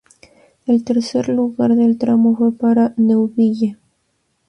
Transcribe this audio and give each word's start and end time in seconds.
El 0.65 0.83
tercer 0.83 1.29
lugar 1.29 1.75
del 1.75 1.99
tramo 1.99 2.35
fue 2.35 2.51
para 2.51 2.95
Neuville. 2.97 3.77